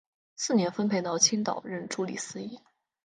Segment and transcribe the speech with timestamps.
[0.33, 2.59] 次年分配到青岛任助理司铎。